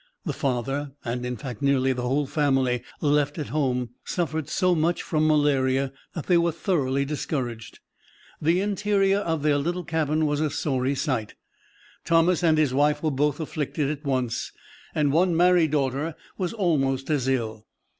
The 0.25 0.33
father 0.33 0.93
and, 1.05 1.23
in 1.27 1.37
fact, 1.37 1.61
nearly 1.61 1.93
the 1.93 2.01
whole 2.01 2.25
family 2.25 2.81
left 3.01 3.37
at 3.37 3.49
home 3.49 3.91
suffered 4.03 4.49
so 4.49 4.73
much 4.73 5.03
from 5.03 5.27
malaria 5.27 5.93
that 6.15 6.25
they 6.25 6.39
were 6.39 6.51
thoroughly 6.51 7.05
discouraged. 7.05 7.77
The 8.41 8.61
interior 8.61 9.19
of 9.19 9.43
their 9.43 9.59
little 9.59 9.83
cabin 9.83 10.25
was 10.25 10.39
a 10.41 10.49
sorry 10.49 10.95
sight 10.95 11.35
Thomas 12.03 12.41
and 12.43 12.57
his 12.57 12.73
wife 12.73 13.03
were 13.03 13.11
both 13.11 13.39
afflicted 13.39 13.91
at 13.91 14.03
once, 14.03 14.51
and 14.95 15.11
one 15.13 15.37
married 15.37 15.69
daughter 15.69 16.15
was 16.35 16.51
almost 16.51 17.11
as 17.11 17.27
ill. 17.27 17.67